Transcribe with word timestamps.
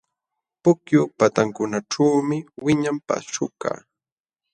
Pukyu 0.61 1.01
patankunaćhuumi 1.17 2.37
wiñan 2.63 2.97
paśhukaq. 3.07 3.77